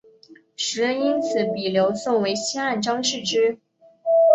[0.55, 3.59] 时人因此比刘颂为西汉张释之。